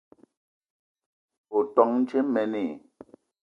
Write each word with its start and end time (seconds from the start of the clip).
O 1.57 1.59
ton 1.73 1.91
dje 2.07 2.19
mene? 2.33 2.63